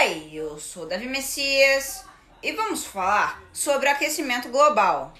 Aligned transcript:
Oi, 0.00 0.30
eu 0.32 0.60
sou 0.60 0.86
Davi 0.86 1.08
Messias 1.08 2.04
e 2.40 2.52
vamos 2.52 2.84
falar 2.84 3.42
sobre 3.52 3.88
aquecimento 3.88 4.48
global. 4.48 5.12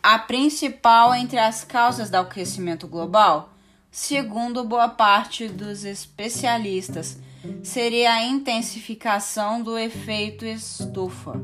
A 0.00 0.20
principal 0.20 1.12
entre 1.16 1.40
as 1.40 1.64
causas 1.64 2.08
do 2.10 2.14
aquecimento 2.16 2.86
global, 2.86 3.52
segundo 3.90 4.62
boa 4.62 4.88
parte 4.88 5.48
dos 5.48 5.84
especialistas, 5.84 7.18
seria 7.64 8.12
a 8.12 8.22
intensificação 8.22 9.60
do 9.60 9.76
efeito 9.76 10.46
estufa, 10.46 11.42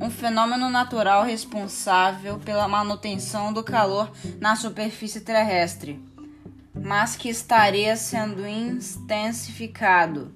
um 0.00 0.10
fenômeno 0.10 0.70
natural 0.70 1.24
responsável 1.24 2.38
pela 2.38 2.68
manutenção 2.68 3.52
do 3.52 3.62
calor 3.62 4.10
na 4.40 4.56
superfície 4.56 5.20
terrestre, 5.20 6.00
mas 6.74 7.16
que 7.16 7.28
estaria 7.28 7.96
sendo 7.96 8.46
intensificado 8.46 10.34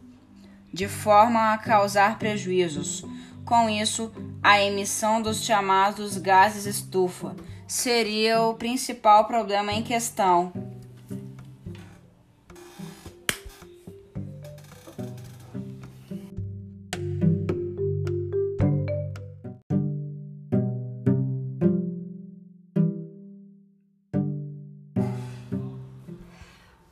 de 0.72 0.86
forma 0.86 1.52
a 1.52 1.58
causar 1.58 2.18
prejuízos. 2.18 3.04
Com 3.44 3.70
isso, 3.70 4.12
a 4.42 4.60
emissão 4.60 5.22
dos 5.22 5.44
chamados 5.44 6.18
gases 6.18 6.66
estufa 6.66 7.34
seria 7.66 8.42
o 8.42 8.54
principal 8.54 9.24
problema 9.24 9.72
em 9.72 9.82
questão. 9.82 10.52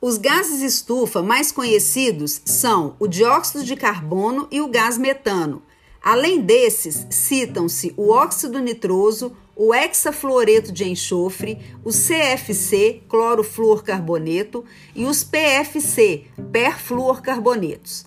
Os 0.07 0.19
gases 0.19 0.61
estufa 0.61 1.23
mais 1.23 1.51
conhecidos 1.51 2.39
são 2.45 2.95
o 2.99 3.07
dióxido 3.07 3.63
de 3.63 3.75
carbono 3.75 4.47
e 4.51 4.61
o 4.61 4.67
gás 4.67 4.99
metano. 4.99 5.63
Além 5.99 6.41
desses, 6.41 7.07
citam-se 7.09 7.91
o 7.97 8.11
óxido 8.11 8.59
nitroso, 8.59 9.35
o 9.55 9.73
hexafluoreto 9.73 10.71
de 10.71 10.87
enxofre, 10.87 11.57
o 11.83 11.89
CFC, 11.89 13.01
clorofluorcarboneto, 13.09 14.63
e 14.93 15.05
os 15.05 15.23
PFC, 15.23 16.25
perfluorcarbonetos. 16.51 18.05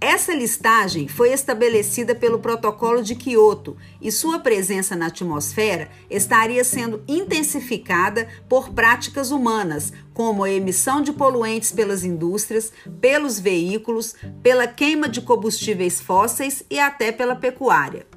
Essa 0.00 0.32
listagem 0.32 1.06
foi 1.06 1.30
estabelecida 1.30 2.14
pelo 2.14 2.38
Protocolo 2.38 3.02
de 3.02 3.14
Quioto 3.14 3.76
e 4.00 4.10
sua 4.10 4.38
presença 4.38 4.96
na 4.96 5.08
atmosfera 5.08 5.90
estaria 6.08 6.64
sendo 6.64 7.04
intensificada 7.06 8.26
por 8.48 8.70
práticas 8.70 9.30
humanas, 9.30 9.92
como 10.14 10.42
a 10.42 10.50
emissão 10.50 11.02
de 11.02 11.12
poluentes 11.12 11.70
pelas 11.70 12.02
indústrias, 12.02 12.72
pelos 12.98 13.38
veículos, 13.38 14.14
pela 14.42 14.66
queima 14.66 15.06
de 15.06 15.20
combustíveis 15.20 16.00
fósseis 16.00 16.64
e 16.70 16.78
até 16.78 17.12
pela 17.12 17.36
pecuária. 17.36 18.09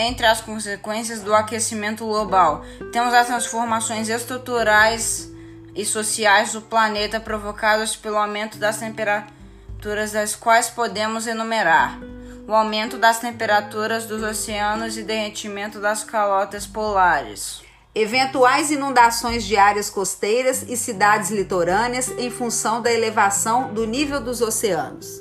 Entre 0.00 0.24
as 0.24 0.40
consequências 0.40 1.22
do 1.22 1.34
aquecimento 1.34 2.06
global, 2.06 2.64
temos 2.92 3.12
as 3.12 3.26
transformações 3.26 4.08
estruturais 4.08 5.28
e 5.74 5.84
sociais 5.84 6.52
do 6.52 6.60
planeta 6.60 7.18
provocadas 7.18 7.96
pelo 7.96 8.16
aumento 8.16 8.58
das 8.58 8.78
temperaturas, 8.78 10.12
das 10.12 10.36
quais 10.36 10.70
podemos 10.70 11.26
enumerar 11.26 11.98
o 12.46 12.54
aumento 12.54 12.96
das 12.96 13.18
temperaturas 13.18 14.06
dos 14.06 14.22
oceanos 14.22 14.96
e 14.96 15.02
derretimento 15.02 15.80
das 15.80 16.04
calotas 16.04 16.64
polares. 16.64 17.60
Eventuais 17.92 18.70
inundações 18.70 19.42
de 19.42 19.56
áreas 19.56 19.90
costeiras 19.90 20.62
e 20.62 20.76
cidades 20.76 21.32
litorâneas 21.32 22.08
em 22.10 22.30
função 22.30 22.80
da 22.80 22.92
elevação 22.92 23.74
do 23.74 23.84
nível 23.84 24.20
dos 24.20 24.40
oceanos. 24.40 25.20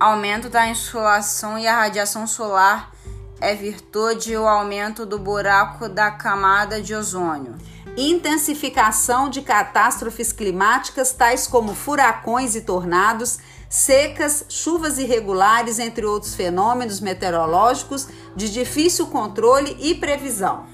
Aumento 0.00 0.48
da 0.48 0.66
insolação 0.66 1.58
e 1.58 1.66
a 1.66 1.76
radiação 1.76 2.26
solar 2.26 2.95
é 3.40 3.54
virtude 3.54 4.36
o 4.36 4.46
aumento 4.46 5.04
do 5.04 5.18
buraco 5.18 5.88
da 5.88 6.10
camada 6.10 6.80
de 6.80 6.94
ozônio. 6.94 7.54
Intensificação 7.96 9.28
de 9.28 9.42
catástrofes 9.42 10.32
climáticas 10.32 11.12
tais 11.12 11.46
como 11.46 11.74
furacões 11.74 12.54
e 12.54 12.60
tornados, 12.60 13.38
secas, 13.68 14.44
chuvas 14.48 14.98
irregulares, 14.98 15.78
entre 15.78 16.04
outros 16.04 16.34
fenômenos 16.34 17.00
meteorológicos 17.00 18.08
de 18.34 18.50
difícil 18.50 19.06
controle 19.06 19.76
e 19.80 19.94
previsão. 19.94 20.66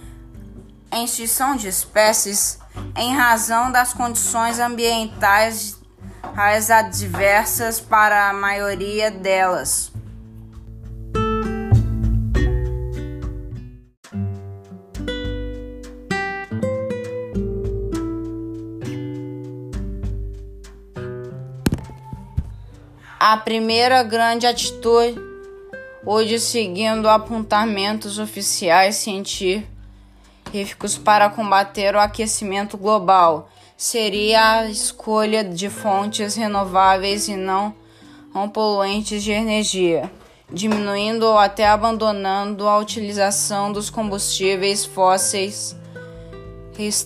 Extinção 0.93 1.57
de 1.57 1.69
espécies 1.69 2.59
em 2.97 3.15
razão 3.15 3.71
das 3.71 3.93
condições 3.93 4.59
ambientais 4.59 5.81
adversas 6.71 7.81
para 7.81 8.31
a 8.31 8.33
maioria 8.33 9.11
delas. 9.11 9.92
A 23.25 23.37
primeira 23.37 24.03
grande 24.03 24.49
atitude, 24.49 25.17
hoje 26.05 26.41
seguindo 26.41 27.09
apontamentos 27.09 28.19
oficiais 28.19 28.97
científicos 28.97 30.99
para 30.99 31.31
combater 31.31 31.95
o 31.95 32.01
aquecimento 32.01 32.77
global, 32.77 33.49
seria 33.77 34.59
a 34.59 34.69
escolha 34.69 35.45
de 35.45 35.71
fontes 35.71 36.35
renováveis 36.35 37.29
e 37.29 37.37
não 37.37 37.73
poluentes 38.53 39.23
de 39.23 39.31
energia, 39.31 40.11
diminuindo 40.51 41.25
ou 41.25 41.39
até 41.39 41.69
abandonando 41.69 42.67
a 42.67 42.77
utilização 42.77 43.71
dos 43.71 43.89
combustíveis 43.89 44.85
fósseis, 44.85 45.77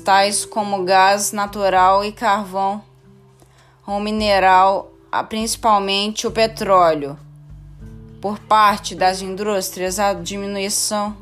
tais 0.03 0.47
como 0.47 0.83
gás 0.83 1.33
natural 1.33 2.03
e 2.03 2.11
carvão 2.11 2.83
ou 3.87 4.01
mineral 4.01 4.96
principalmente 5.25 6.27
o 6.27 6.31
petróleo. 6.31 7.19
Por 8.21 8.39
parte 8.39 8.95
das 8.95 9.21
indústrias, 9.23 9.99
a 9.99 10.13
diminuição 10.13 11.17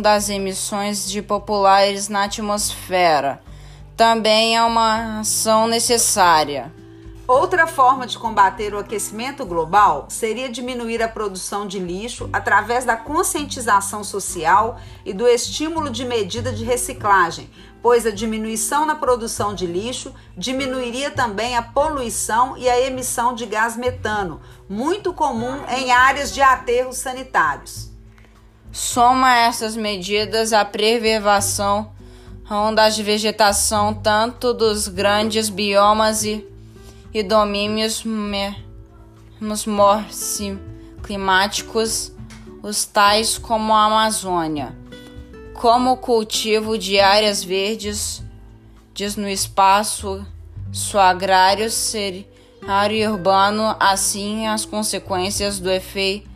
das 0.00 0.30
emissões 0.30 1.10
de 1.10 1.20
populares 1.20 2.08
na 2.08 2.24
atmosfera 2.24 3.42
também 3.96 4.56
é 4.56 4.62
uma 4.62 5.20
ação 5.20 5.66
necessária. 5.66 6.72
Outra 7.26 7.66
forma 7.66 8.06
de 8.06 8.18
combater 8.18 8.74
o 8.74 8.78
aquecimento 8.78 9.46
global 9.46 10.04
seria 10.10 10.46
diminuir 10.46 11.02
a 11.02 11.08
produção 11.08 11.66
de 11.66 11.78
lixo 11.78 12.28
através 12.30 12.84
da 12.84 12.98
conscientização 12.98 14.04
social 14.04 14.78
e 15.06 15.12
do 15.14 15.26
estímulo 15.26 15.88
de 15.88 16.04
medida 16.04 16.52
de 16.52 16.64
reciclagem, 16.64 17.48
pois 17.80 18.04
a 18.04 18.10
diminuição 18.10 18.84
na 18.84 18.94
produção 18.94 19.54
de 19.54 19.66
lixo 19.66 20.14
diminuiria 20.36 21.10
também 21.10 21.56
a 21.56 21.62
poluição 21.62 22.58
e 22.58 22.68
a 22.68 22.78
emissão 22.78 23.34
de 23.34 23.46
gás 23.46 23.74
metano, 23.74 24.42
muito 24.68 25.14
comum 25.14 25.64
em 25.70 25.90
áreas 25.92 26.30
de 26.30 26.42
aterros 26.42 26.98
sanitários. 26.98 27.90
Soma 28.70 29.34
essas 29.34 29.74
medidas 29.74 30.52
a 30.52 30.62
preservação 30.62 31.90
da 32.74 32.90
vegetação 32.90 33.94
tanto 33.94 34.52
dos 34.52 34.88
grandes 34.88 35.48
biomas 35.48 36.24
e 36.24 36.52
e 37.14 37.22
domínios 37.22 38.02
climáticos, 41.02 42.12
os 42.60 42.84
tais 42.84 43.38
como 43.38 43.72
a 43.72 43.84
Amazônia, 43.84 44.76
como 45.54 45.92
o 45.92 45.96
cultivo 45.96 46.76
de 46.76 46.98
áreas 46.98 47.44
verdes 47.44 48.22
diz 48.92 49.16
no 49.16 49.28
espaço 49.28 50.26
agrário, 50.98 51.70
cenário 51.70 52.96
e 52.96 53.06
urbano, 53.06 53.76
assim 53.78 54.48
as 54.48 54.64
consequências 54.64 55.60
do 55.60 55.70
efeito 55.70 56.28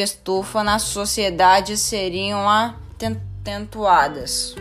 estufa 0.00 0.64
na 0.64 0.78
sociedade 0.78 1.76
seriam 1.76 2.48
atentuadas. 2.48 4.54